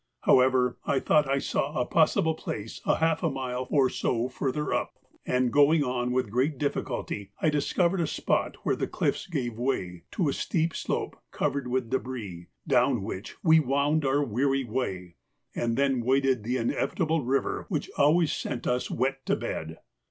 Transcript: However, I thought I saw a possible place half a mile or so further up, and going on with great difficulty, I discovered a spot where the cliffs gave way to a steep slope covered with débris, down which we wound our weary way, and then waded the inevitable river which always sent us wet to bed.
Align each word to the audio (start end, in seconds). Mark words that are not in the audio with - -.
However, 0.21 0.79
I 0.83 0.99
thought 0.99 1.29
I 1.29 1.37
saw 1.37 1.79
a 1.79 1.85
possible 1.85 2.33
place 2.33 2.81
half 2.85 3.21
a 3.21 3.29
mile 3.29 3.67
or 3.69 3.87
so 3.87 4.29
further 4.29 4.73
up, 4.73 4.97
and 5.27 5.53
going 5.53 5.83
on 5.83 6.11
with 6.11 6.31
great 6.31 6.57
difficulty, 6.57 7.29
I 7.39 7.51
discovered 7.51 8.01
a 8.01 8.07
spot 8.07 8.55
where 8.63 8.75
the 8.75 8.87
cliffs 8.87 9.27
gave 9.27 9.59
way 9.59 10.05
to 10.13 10.27
a 10.27 10.33
steep 10.33 10.73
slope 10.75 11.17
covered 11.29 11.67
with 11.67 11.91
débris, 11.91 12.47
down 12.65 13.03
which 13.03 13.35
we 13.43 13.59
wound 13.59 14.03
our 14.03 14.23
weary 14.25 14.63
way, 14.63 15.17
and 15.53 15.77
then 15.77 16.01
waded 16.01 16.41
the 16.43 16.57
inevitable 16.57 17.23
river 17.23 17.67
which 17.69 17.91
always 17.95 18.33
sent 18.33 18.65
us 18.65 18.89
wet 18.89 19.23
to 19.27 19.35
bed. 19.35 19.77